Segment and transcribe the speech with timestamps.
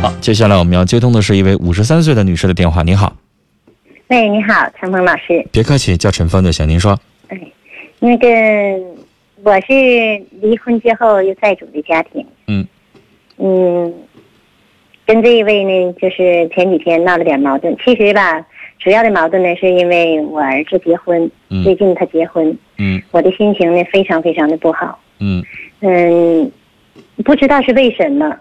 [0.00, 2.82] 好，接下来我们要接通的是一位五十三岁的女士的电话。
[2.82, 3.14] 你好，
[4.08, 5.46] 喂，你好，陈峰老师。
[5.52, 6.66] 别客气，叫陈峰就行。
[6.66, 7.38] 您说，哎，
[7.98, 8.26] 那个
[9.42, 9.74] 我是
[10.40, 12.24] 离婚之后又再组的家庭。
[12.46, 12.66] 嗯
[13.36, 13.92] 嗯，
[15.04, 17.76] 跟这一位呢，就是前几天闹了点矛盾。
[17.84, 18.42] 其实吧，
[18.78, 24.98] 主要的矛盾呢，是因为我儿子结婚，嗯最近他结婚，嗯我的心情呢非常非常的不好。
[25.18, 25.44] 嗯
[25.80, 26.50] 嗯，
[27.22, 28.34] 不知道是为什么。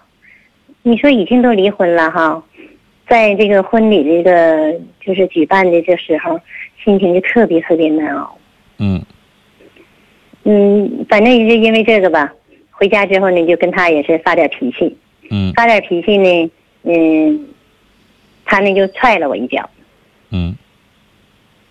[0.81, 2.43] 你说已经都离婚了哈，
[3.07, 6.39] 在这个婚礼这个就是举办的这时候，
[6.83, 8.37] 心情就特别特别难熬。
[8.77, 9.03] 嗯。
[10.43, 12.33] 嗯，反正也是因为这个吧，
[12.71, 14.97] 回家之后呢，就跟他也是发点脾气，
[15.29, 15.51] 嗯。
[15.53, 16.51] 发点脾气呢，
[16.83, 17.47] 嗯，
[18.45, 19.69] 他呢就踹了我一脚，
[20.31, 20.55] 嗯。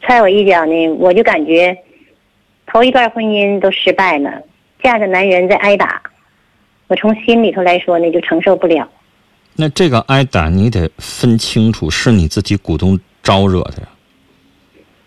[0.02, 1.76] 踹我一脚呢，我就感觉
[2.66, 4.42] 头一段婚姻都失败了，
[4.82, 6.02] 嫁个男人再挨打，
[6.86, 8.88] 我从心里头来说呢，就承受不了。
[9.60, 13.88] 那这个挨打你得分清楚，是你自己主动招惹的呀。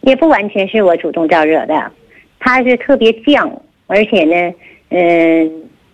[0.02, 1.92] 也不完全是我主动招惹的，
[2.38, 3.50] 他是特别犟，
[3.88, 4.54] 而且呢，
[4.90, 5.50] 嗯、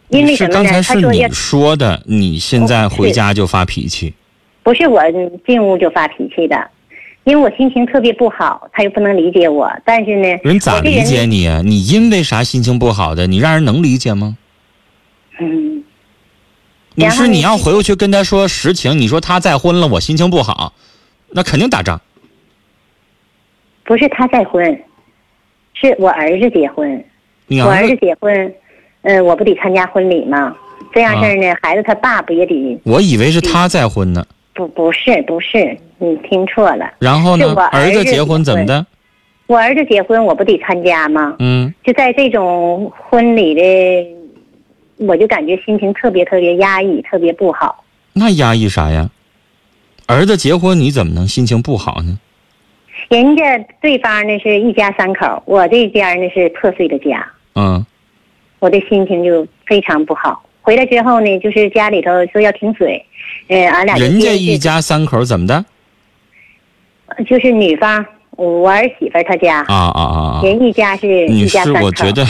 [0.09, 0.53] 因为是什么呢？
[0.55, 4.15] 刚才是他说要你说的，你现在回家就发脾气。
[4.63, 5.01] 不是我
[5.45, 6.67] 进屋就发脾气的，
[7.25, 9.71] 因为我心情特别不好，他又不能理解我。
[9.85, 11.61] 但是呢，人咋理解你啊？
[11.63, 13.27] 你因为啥心情不好的？
[13.27, 14.35] 你让人能理解吗？
[15.39, 15.83] 嗯，
[16.99, 20.73] 你是你要回过去跟他说实情，你说他再婚了，我心情不好，
[21.29, 22.01] 那肯定打仗。
[23.83, 24.65] 不是他再婚，
[25.75, 26.91] 是我儿子结婚。
[26.91, 27.03] 我儿子
[27.45, 28.53] 你儿子，结婚，
[29.03, 30.55] 嗯、我不得参加婚礼吗？
[30.91, 32.79] 这样事儿呢，孩子他爸不也得？
[32.83, 34.25] 我以为是他再婚呢。
[34.55, 36.91] 不，不是，不是，你听错了。
[36.97, 38.83] 然后呢我，儿子结婚怎么的？
[39.45, 41.35] 我儿子结婚，我不得参加吗？
[41.37, 43.61] 嗯，就在这种婚礼的，
[44.97, 47.83] 我就感觉心情特别特别压抑，特别不好。
[48.13, 49.09] 那压抑啥呀？
[50.07, 52.19] 儿子结婚你怎么能心情不好呢？
[53.09, 53.43] 人家
[53.81, 57.25] 对方呢是一家三口，我这边呢是破碎的家，
[57.55, 57.85] 嗯
[58.59, 60.43] 我的心情就非常不好。
[60.61, 63.05] 回来之后呢，就是家里头说要停水，
[63.47, 65.63] 呃，俺俩人家一家三口怎么的？
[67.29, 70.41] 就是女方我儿媳妇儿她家，啊啊啊啊！
[70.43, 72.25] 人一家是一家三口，我觉得，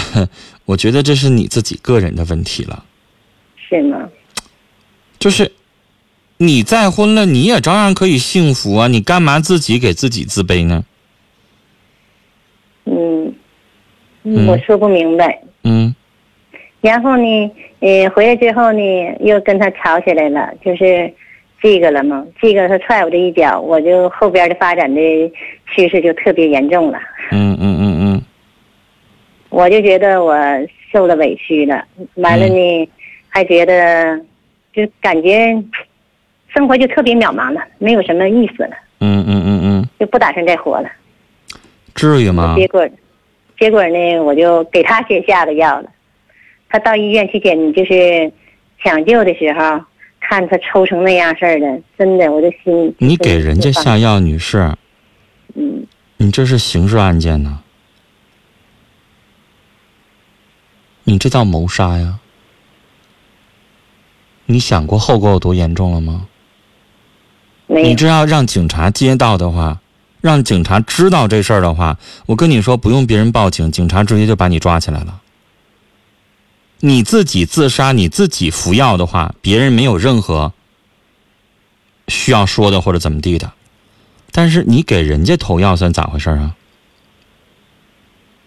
[0.67, 2.83] 我觉得这是你自己个人的问题了。
[3.67, 4.07] 是吗？
[5.17, 5.51] 就是
[6.37, 10.83] 你再婚了，你也照样可以幸福啊，你干嘛自己给自己自卑呢？
[12.85, 13.33] 嗯，
[14.23, 15.41] 嗯我说不明白。
[15.63, 15.95] 嗯
[16.81, 18.81] 然后呢，呃，回来之后呢，
[19.21, 21.11] 又跟他吵起来了，就是
[21.61, 22.23] 这个了嘛。
[22.39, 25.01] 这个他踹我这一脚，我就后边的发展的
[25.73, 26.99] 趋势就特别严重了。
[27.31, 28.23] 嗯嗯嗯嗯
[29.57, 30.37] 我就觉得我
[30.93, 32.89] 受了委屈了，完了呢，
[33.27, 34.15] 还觉得
[34.71, 35.51] 就感觉
[36.53, 40.87] 生活就特别渺茫了，没有什么意思了，嗯嗯嗯嗯，就不打算再活了。
[41.95, 42.53] 至于吗？
[42.55, 42.87] 结果，
[43.59, 45.89] 结果呢，我就给他先下了药了。
[46.69, 48.31] 他到医院去检，就是
[48.83, 49.81] 抢救的时候，
[50.19, 52.93] 看他抽成那样式儿的，真的，我的心。
[52.99, 54.71] 你给人家下药，女士，
[55.55, 55.83] 嗯，
[56.17, 57.63] 你这是刑事案件呢，
[61.09, 62.19] 你这叫谋杀呀！
[64.45, 66.27] 你想过后果有多严重了吗？
[67.65, 67.87] 没有。
[67.87, 69.79] 你这要让警察接到的话，
[70.19, 75.21] 让警察知道这事儿的话，我跟你说，不用别人报警，警察直接就把你抓起来了。
[76.81, 80.51] 你自己自杀，你自己服药的话，别人没有任何
[82.09, 83.53] 需要说的或者怎么地的。
[84.33, 86.53] 但是你给人家投药算咋回事啊？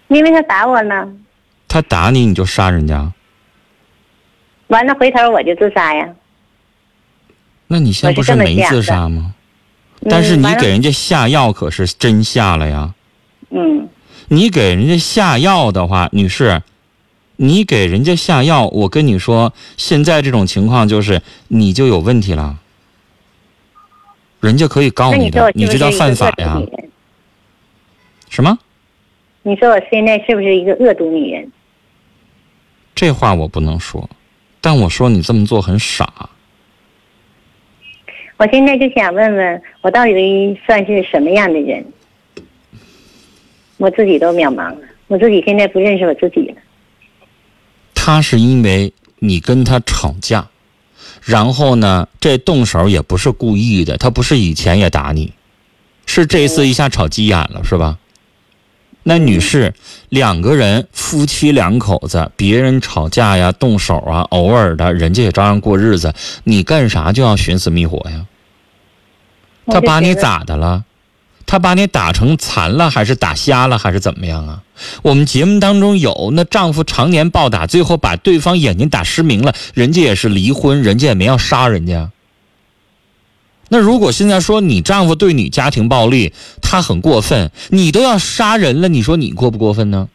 [0.08, 1.08] 因为他打我了，
[1.70, 3.12] 他打你，你就杀人家？
[4.66, 6.08] 完了回头我就自杀呀。
[7.68, 9.34] 那你现在不是没自杀吗？
[10.08, 12.92] 但是你给人家下药可是真下了呀。
[13.50, 13.88] 嗯
[14.28, 16.62] 你给人家下药的话，女士，
[17.36, 22.58] 你给人家下药，我跟你说，现在这种情况就是你就有问题了，
[24.40, 26.60] 人家可以告你的，你这叫犯法呀？
[28.28, 28.58] 什么？
[29.42, 31.50] 你说我现在是不是一个恶毒女人？
[33.00, 34.10] 这话我不能说，
[34.60, 36.28] 但我说你这么做很傻。
[38.36, 41.82] 我现在就想问问，我到底算是什么样的人？
[43.78, 46.56] 我自己都渺茫了，我自己现在不认识我自己了。
[47.94, 50.46] 他是因为你跟他吵架，
[51.22, 55.32] 然后呢，这动手也不是故意的，他不是以前也打你，
[56.04, 57.98] 是这次一下吵急眼了，是吧？
[59.02, 59.72] 那女士，
[60.10, 66.12] 两个人夫妻两口子，别人吵架呀、动手啊，偶尔的，人家也照样过日子，
[66.44, 68.26] 你干啥就要寻死觅活呀？
[69.66, 70.84] 他把你咋的了？
[71.46, 74.62] 他把你打成残了，还是打瞎了，还是怎么样啊？
[75.02, 82.10] 我们节目当中有那丈夫常年暴打，最后把对方眼睛打失明了，人家也是离婚，人家也没要杀人家。
[83.72, 90.08] 那如果现在说你丈夫对你家庭暴力，他很过分，你都要杀人了，你说你过不过分呢？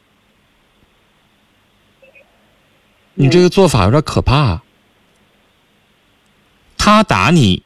[3.14, 4.62] 你这个做法有点可怕。
[6.78, 7.64] 他打你，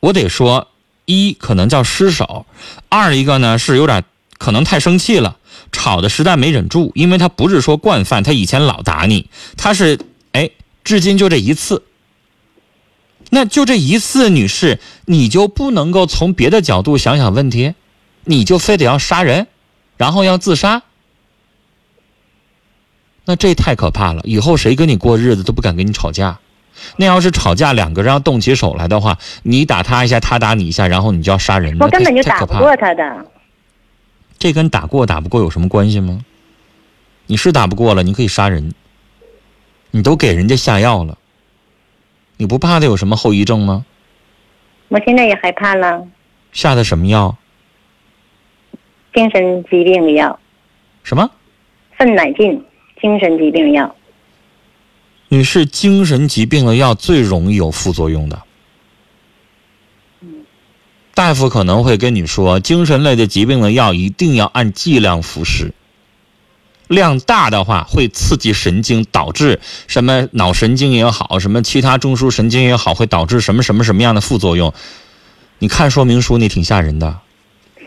[0.00, 0.68] 我得说，
[1.04, 2.46] 一可能叫失手，
[2.88, 4.04] 二一个呢是有点
[4.38, 5.36] 可能太生气了，
[5.72, 9.28] 吵的实在没忍住，因为他不是说惯犯，他以前老打你，
[9.58, 10.00] 他是
[10.32, 10.48] 哎，
[10.82, 11.82] 至今就这一次。
[13.34, 17.72] 那就这一次，女士，你就不能够从别的角度想想问题，
[18.24, 19.46] 你就非得要杀人，
[19.96, 20.82] 然后要自杀？
[23.24, 24.20] 那这太可怕了！
[24.24, 26.40] 以后谁跟你过日子都不敢跟你吵架。
[26.96, 31.74] 那要是吵架，两个人要动起手来的话，你打他一下，他打你一下，然后你就要杀人。
[31.80, 33.26] 我根本就打不过他的。
[34.38, 36.20] 这跟打过打不过有什么关系吗？
[37.28, 38.74] 你是打不过了，你可以杀人。
[39.90, 41.16] 你都给人家下药了。
[42.42, 43.86] 你不怕他有什么后遗症吗？
[44.88, 46.04] 我现在也害怕了。
[46.50, 47.38] 下的什么药？
[49.14, 50.40] 精神疾病的药。
[51.04, 51.30] 什么？
[51.96, 52.60] 芬乃净，
[53.00, 53.94] 精神疾病药。
[55.28, 58.42] 你是，精神疾病的药最容易有副作用的。
[61.14, 65.72] 大夫可能会跟你说，精神类的疾病的药一定要按剂量服食。
[66.88, 74.72] 量大的话会刺激神经，导致什么脑神经也好，什么其他中枢神经也好，会导致什么什么什么样的副作用？
[75.58, 77.18] 你看说明书，那挺吓人的。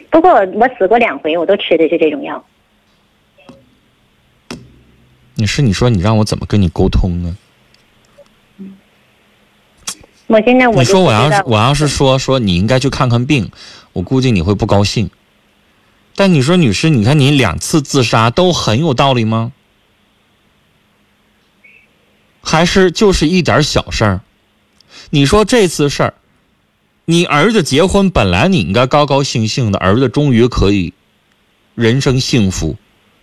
[0.09, 2.43] 不过我死过两回，我都吃的是这种药。
[5.35, 7.37] 你是你说你让我怎么跟你沟通呢？
[10.27, 13.51] 我现在我你说我要是我要是说说你应该去看看病，
[13.93, 15.09] 我估计你会不高兴。
[16.15, 19.51] 但你说，女士，你看你两次自杀都很有道理吗？
[22.41, 24.21] 还是就是一点小事儿？
[25.09, 26.13] 你说这次事儿，
[27.03, 30.93] 你儿子结婚本来你应该高高兴兴的，儿子终于可以
[31.73, 32.77] 人生幸福，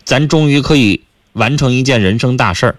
[0.05, 1.03] 咱终于可以
[1.33, 2.77] 完成一件人生大事儿。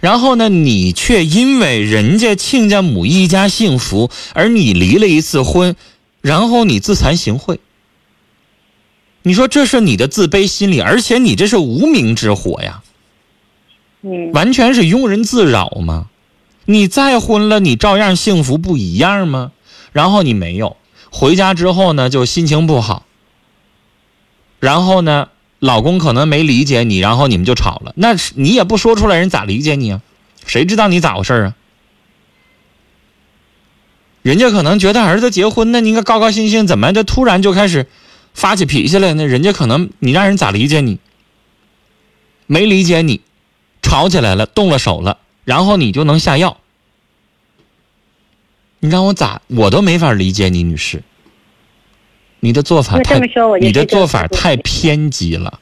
[0.00, 5.76] 然后呢，你却因为人家亲家母一家幸福，而你离了一次婚，
[6.20, 7.58] 然后你自惭形秽。
[9.26, 12.82] 你说这是你的自卑心理，而且你这是无名之火呀，
[14.02, 16.08] 嗯，完全是庸人自扰吗？
[16.66, 19.52] 你再婚了，你照样幸福不一样吗？
[19.92, 20.76] 然后你没有
[21.10, 23.06] 回家之后呢，就心情不好，
[24.60, 25.28] 然后呢，
[25.58, 27.94] 老公可能没理解你，然后你们就吵了。
[27.96, 30.02] 那你也不说出来，人咋理解你啊？
[30.44, 31.54] 谁知道你咋回事啊？
[34.20, 37.86] 人家可能觉得儿子结婚，那你应该高高兴兴，怎么就突然就开始？
[38.34, 40.98] 发起脾气来，那人家可能你让人咋理解你？
[42.46, 43.22] 没理解你，
[43.80, 46.58] 吵起来了，动了手了，然后你就能下药？
[48.80, 49.40] 你让我咋？
[49.46, 51.02] 我都没法理解你，女士。
[52.40, 53.18] 你的做法太，
[53.60, 55.60] 你的做法太偏激了。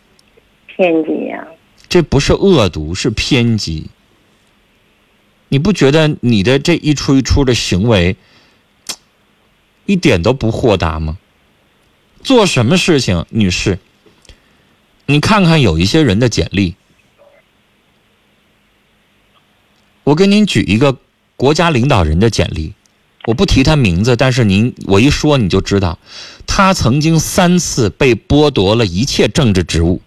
[0.66, 1.46] 偏激呀！
[1.88, 3.88] 这不是恶毒，是偏激。
[5.48, 8.16] 你不觉得你的这一出一出的行为，
[9.86, 11.18] 一点都不豁达吗？
[12.22, 13.78] 做什么事情，女士？
[15.06, 16.76] 你看看有一些人的简历。
[20.04, 20.96] 我给您举一个
[21.36, 22.74] 国家领导人的简历，
[23.26, 25.98] 我不提他名字，但是您我一说你就知道，
[26.46, 30.00] 他曾经三次被剥夺了一切政治职务，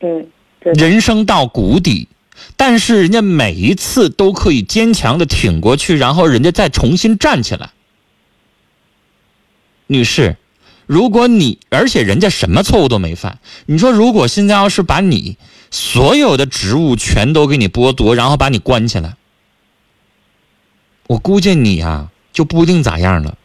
[0.00, 0.28] 嗯，
[0.60, 2.08] 人生到谷底，
[2.56, 7.70] 但是人家每一次都可以坚强的挺过去，然后人家再重新站起来，
[9.86, 10.36] 女士。
[10.86, 15.36] 如果你，而且人家什么错误都没犯，你说如果现在要是把你
[15.70, 19.16] 所有的职务全都给你剥夺，然后把你关起来，
[21.06, 23.36] 我估计你呀就不一定咋样了。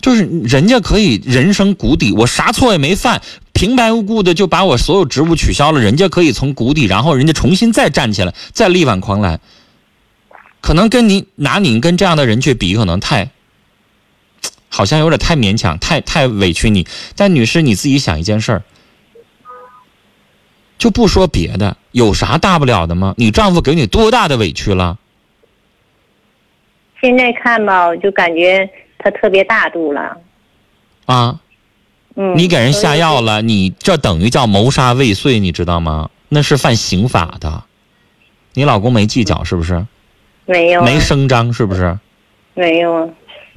[0.00, 3.20] 就是人家可以人生谷底，我啥错也没犯，
[3.52, 9.40] 平白无故的就把我所有职务取消了，人家可以从谷底，然后人家重新再站起来，再力挽狂澜。
[10.62, 13.30] 可能跟你拿你跟这样的人去比，可能太。
[14.70, 16.86] 好像有点太勉强，太太委屈你。
[17.16, 18.62] 但女士，你自己想一件事儿，
[20.78, 23.14] 就不说别的，有啥大不了的吗？
[23.18, 24.96] 你丈夫给你多大的委屈了？
[27.02, 30.16] 现在看吧，我就感觉他特别大度了。
[31.06, 31.40] 啊，
[32.14, 36.10] 嗯，你给人下药了，你这等于叫谋杀未遂，你知道吗？
[36.28, 37.64] 那是犯刑法的。
[38.54, 39.84] 你老公没计较是不是？
[40.46, 41.98] 没有啊没声张是不是？
[42.54, 43.08] 没有啊，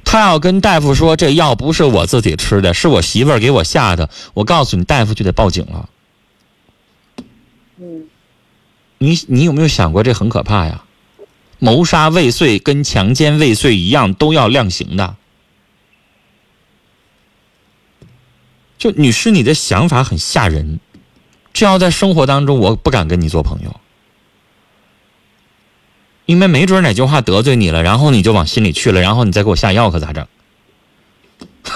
[0.04, 5.88] 他要跟大夫说这药不是我自己吃的，是我媳妇儿给我下的，我告诉你，大夫就得报警了。
[7.78, 8.06] 嗯
[8.98, 10.84] 你你有没有想过这很可怕呀？
[11.58, 15.16] 谋杀未遂跟强奸未遂一样，都要量刑的。
[18.78, 20.78] 就女士，你的想法很吓人，
[21.52, 23.80] 这要在生活当中，我不敢跟你做朋友，
[26.26, 30.26] 因为没准哪句话得罪你了，然后你就往心里去了，然后你再给我下药，可咋整？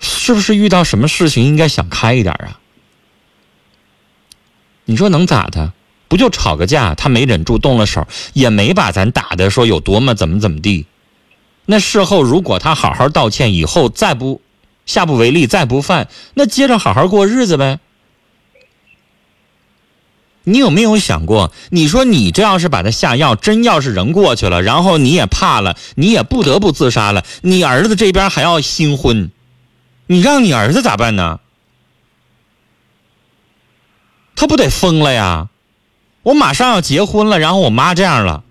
[0.00, 2.58] 是不是遇到什么事情应该想开一点啊？
[4.84, 5.72] 你说能咋的？
[6.08, 10.86] 不就吵个架，他没忍住动了手，也没把咱打的说有多么怎么怎么地。
[11.64, 14.42] 那事后如果他好好道歉，以后再不
[14.84, 17.78] 下不为例，再不犯，那接着好好过日子呗。
[20.44, 21.52] 你有没有想过？
[21.70, 29.30] 你说你这要是把他下药，真要是人过去了，然后你也怕了，你也不得不自杀了，你儿子这边还要新婚，
[30.06, 31.40] 你让你儿子咋办呢？
[34.34, 35.48] 他不得疯了呀！
[36.24, 38.42] 我马上要结婚了，然后我妈这样了，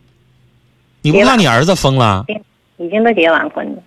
[1.01, 2.25] 你不怕你儿子疯了？
[2.77, 3.83] 已经都结完婚了。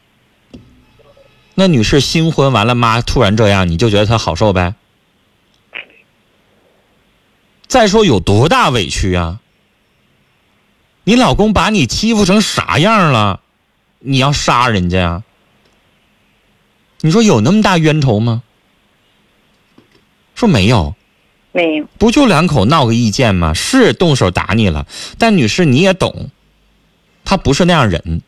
[1.54, 4.74] 那女士新婚完了，妈突然这样，你就觉得她好受呗？
[7.74, 9.40] 再说有多大委屈啊？
[11.02, 13.40] 你老公把你欺负成啥样了？
[13.98, 15.22] 你要杀人家呀？
[17.00, 18.44] 你说有那么大冤仇吗？
[20.36, 20.94] 说没有，
[21.50, 23.52] 没有，不就两口闹个意见吗？
[23.52, 24.86] 是动手打你了，
[25.18, 26.30] 但女士你也懂，
[27.24, 28.22] 他不是那样人。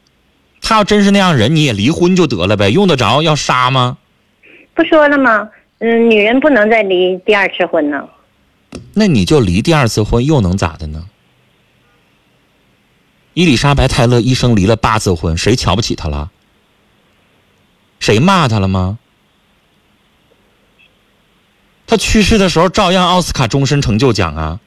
[0.61, 3.97] 他要真是那样人，你也离婚就得了呗，用得着要杀吗？
[4.75, 5.49] 不说了吗？
[5.79, 8.09] 嗯，女人不能再离第二次婚呢。
[8.99, 11.05] 那你就离第二次婚又能咋的呢？
[13.35, 16.31] 伊丽莎白·泰勒一生离了八次婚，谁瞧不起她了？
[18.01, 18.99] 谁骂她了吗？
[21.87, 24.61] 她去世的时候照样奥斯卡终身成就奖啊，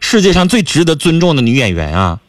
[0.00, 2.20] 世界上最值得尊重的女演员啊。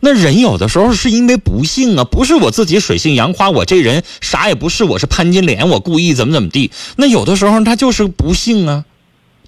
[0.00, 6.70] 那人有的时候是因为不幸啊，不是我自己水性杨花，我这人啥也不是，我是潘金莲，我故意怎么怎么地。
[6.96, 8.84] 那有的时候他就是不幸啊，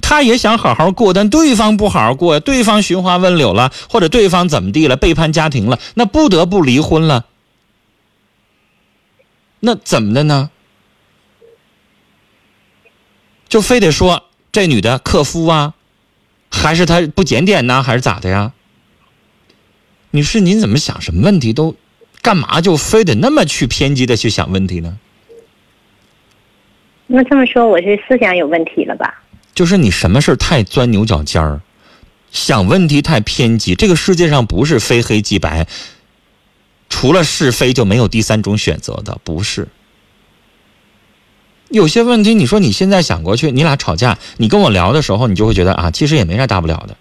[0.00, 7.26] 他也想好好过，但对方不好好过呀，对方寻花问柳了，或者对方怎么地了，背叛家庭了，那不得不离婚了。
[9.60, 10.50] 那怎么的呢？
[13.48, 15.74] 就非得说这女的克夫啊，
[16.50, 18.52] 还是她不检点呢，还是咋的呀？
[20.10, 21.76] 女士，您怎么想什么问题都，
[22.22, 24.98] 干嘛就非得那么去偏激的去想问题呢？
[27.06, 29.22] 那这么说，我是思想有问题了吧？
[29.54, 31.60] 就是你什么事太钻牛角尖儿，
[32.30, 33.74] 想问题太偏激。
[33.74, 35.66] 这个世界上不是非黑即白，
[36.88, 39.68] 除了是非就没有第三种选择的，不是。
[41.70, 46.96] 有些问题，你说你现在想过去，你俩吵架，你跟我聊的时候，你就会觉得啊，其实也没啥大不了的，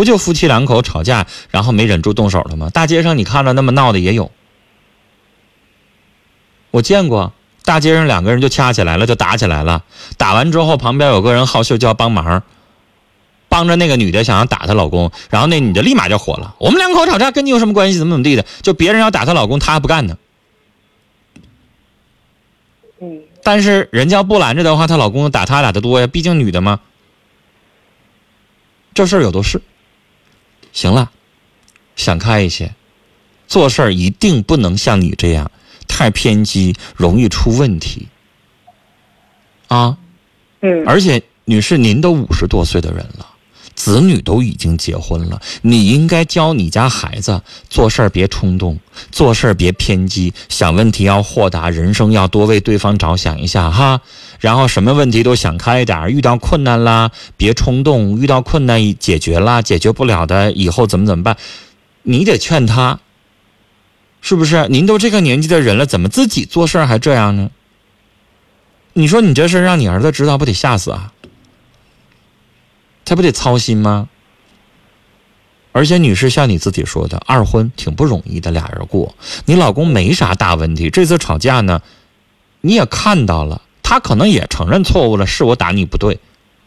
[0.00, 2.70] 不就夫妻两口吵架，然后没忍住动手了吗？
[2.70, 4.30] 大街上你看着那么闹的也有，
[6.70, 7.34] 我见过。
[7.66, 9.84] 大街上两个人就掐起来了，就打起来了。
[10.16, 12.42] 打完之后，旁边有个人好秀就要帮忙，
[13.50, 17.98] 帮着那个女的想要打她老公，然后那女的立马就火了：“我们两口吵架跟你有什么关系？
[17.98, 18.46] 怎么怎么地的？
[18.62, 20.16] 就别人要打她老公，她还不干呢。
[23.02, 26.80] 嗯，但是人家要不拦着的话，她老公打她打的多呀，毕竟女的嘛。
[28.94, 29.60] 这事儿有的是。
[30.72, 31.10] 行了，
[31.96, 32.74] 想开一些，
[33.46, 35.50] 做事儿一定不能像你这样。”
[35.92, 38.06] 太偏激，容易出问题。
[39.66, 39.98] 啊，
[40.60, 43.26] 嗯，而且女士，您都五十多岁的人了，
[43.74, 48.78] 子女都已经结婚了，你应该教你家孩子做事儿别冲动，
[49.10, 54.00] 做事儿别偏激，想问题要豁达，人生要多为对方着想一下哈。
[54.40, 61.36] 然后什么问题都想开一点，遇到困难啦别冲动，遇到困难解决啦，解决不了的以后怎么怎么办，
[62.02, 62.98] 你得劝他。
[64.22, 64.66] 是不是？
[64.68, 67.50] 您都这个年纪的人了，怎么自己做事还这样呢？
[68.92, 71.14] 你说你这事让你儿子知道，不得吓死啊？
[73.06, 74.10] 他不得操心吗？
[75.72, 79.14] 而且女士像你自己说的，二婚挺不容易的，俩人过，
[79.46, 80.90] 你老公没啥大问题。
[80.90, 81.80] 这次吵架呢，
[82.60, 86.20] 你也看到了，他可能也承认错误了，是我打你不对，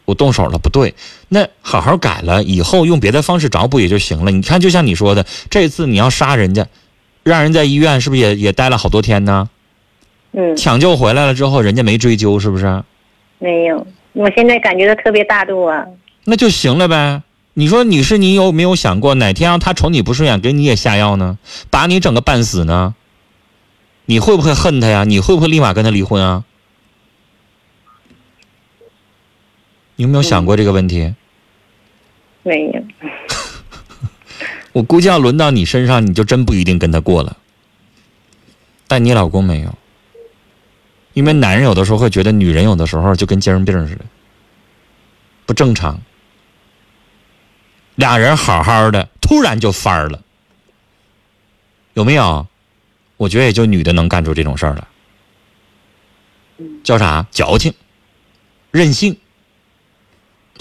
[0.04, 0.94] 我动手了不对，
[1.30, 4.30] 那好好改了，以后用别的方式找补也就行了。
[4.30, 6.66] 你看，就像你说的，这次你要杀人家。
[7.22, 9.48] 让人在医院是不是也也待了好多天呢？
[10.32, 12.84] 嗯，抢救回来了之后，人家没追究，是不是？
[13.38, 13.86] 没有。
[14.12, 15.82] 我现在感觉到特别大度啊。
[16.24, 17.22] 那就行了呗。
[17.54, 21.38] 你说女士，你有没有想过哪天要他瞅你不顺眼，给你也下药呢，
[21.70, 22.94] 把你整个半死呢？
[24.04, 25.04] 你会不会恨他呀？
[25.04, 26.44] 你会不会立马跟他离婚啊？
[29.96, 31.14] 你有没有想过这个问题？
[32.42, 32.82] 没有。
[34.72, 37.36] 我估计要轮到你身上，你就真不一定跟他过了。
[38.88, 39.78] 但你老公没有，
[41.12, 44.04] 因为男人有的时候会觉得女人有的时候就跟精神病似的，
[45.46, 46.00] 不正常。
[47.94, 50.20] 俩人好好的，突然就翻儿了，
[51.94, 52.46] 有没有？
[53.16, 54.84] 我觉得也就女的能干出这种事儿来，
[56.82, 57.24] 叫啥？
[57.30, 57.72] 矫情、
[58.72, 59.16] 任性。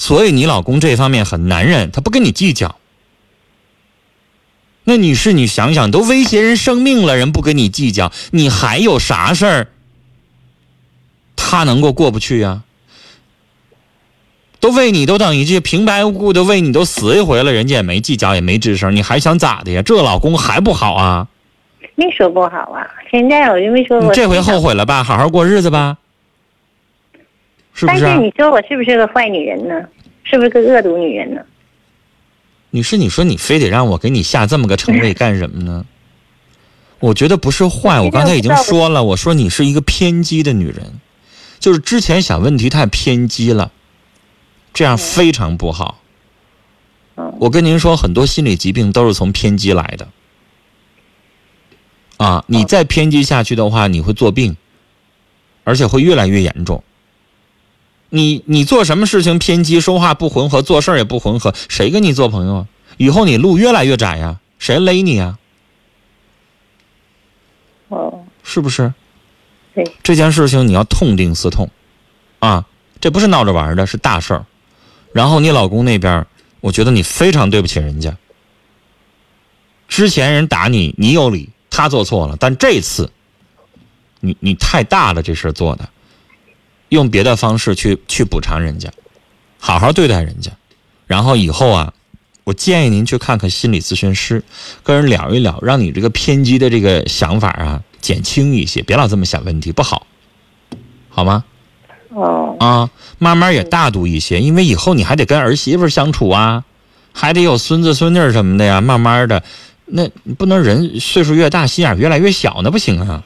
[0.04, 2.76] 所以你老公这方面很男人，他不跟你计较。
[4.84, 9.68] 那女士，你想想，都威胁人生命了，人不跟你计较，你还有啥事儿？
[11.38, 12.64] 他能够过不去呀？
[14.60, 19.82] 都为你都等于这平白无故的为你都死一回了，人家也没计较，也没吱声，你还想咋的呀？
[19.84, 21.30] 这老公还不好啊？
[21.96, 24.10] 没说不好啊，现在我就没说你。
[24.14, 25.02] 这回后悔了吧？
[25.02, 25.98] 好好过日子吧。
[27.74, 28.02] 是不是？
[28.04, 29.76] 但是你说我是不是个坏女人呢？
[30.24, 31.42] 是不是个恶毒女人呢？
[32.70, 35.86] 女士，你说你非得让我给你下这么个称谓干什么呢？
[37.00, 41.02] 我觉得不是坏，我刚才已经说了，我说你是一个偏激的女人，
[41.60, 43.72] 就是之前想问题太偏激了，
[44.74, 46.00] 这样非常不好。
[47.40, 50.08] 我跟您说，很多心理疾病都是从偏激来的。
[52.18, 54.56] 啊，你再偏激下去的话，你会做病，
[55.66, 56.82] 而且会越来越严重。
[58.16, 62.68] 你你做什么事情偏激，说话不浑和，做事儿也不浑和，谁跟你做朋友啊？
[62.98, 65.40] 以后你路越来越窄呀，谁勒你呀？
[67.88, 68.94] 哦，是不是？
[69.74, 71.72] 对，这件事情你要痛定思痛，
[72.38, 72.68] 啊，
[73.02, 74.46] 这不是闹着玩的，是大事儿。
[75.12, 76.28] 然后你老公那边，
[76.62, 78.16] 我觉得你非常对不起人家。
[79.88, 83.12] 之前人打你，你有理，他做错了，但这次，
[84.20, 85.90] 你你太大了，这事做的。
[86.94, 88.88] 用别的方式去去补偿人家，
[89.60, 90.52] 好好对待人家，
[91.08, 91.92] 然后以后啊，
[92.44, 94.44] 我建议您去看看心理咨询师，
[94.84, 100.06] 跟人聊一聊，让你这个偏激的这个想法啊减轻一些，别老这么想问题，不好，
[101.10, 101.44] 好吗？
[102.10, 102.56] 哦。
[102.60, 106.64] 啊，慢慢也大度一些，因为以后你还得跟儿媳妇相处啊，
[107.12, 109.44] 还得有孙子孙女什么的呀，慢慢的，
[109.86, 113.24] 那你不能人岁数越大心眼越来越小，那不行啊。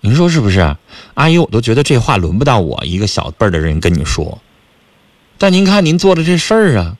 [0.00, 0.76] 您说是不是，
[1.14, 1.38] 阿姨？
[1.38, 4.38] 我都觉得这话轮不到我一个小辈儿的人跟你说。
[5.36, 6.96] 但您看您做的这事儿啊，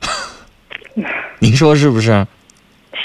[1.40, 2.26] 您说是不是？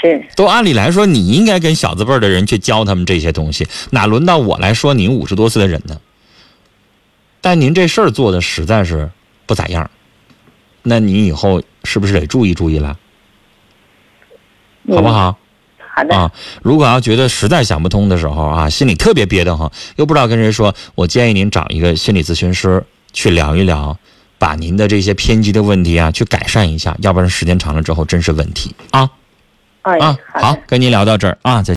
[0.00, 0.26] 是。
[0.36, 6.00] 都按理来说，你应该跟小字辈儿的人去教他们这些东西，哪轮到我来说您五十多岁的人呢？
[7.40, 9.10] 但您这事儿做的实在是
[9.46, 9.90] 不咋样，
[10.82, 12.98] 那你以后是不是得注意注意了？
[14.90, 15.38] 好不好？
[16.14, 16.30] 啊，
[16.62, 23.98] 如果要觉得实在想不通的时候啊，心里特别憋得慌，又不知道跟谁说，我建议您找一个心理咨询师去聊一聊，
[24.38, 29.10] 把您的这些偏激的问题啊去改善一下，要不然时间长了之后真是问题啊。
[29.82, 31.76] 啊，好，跟您聊到这儿啊，再。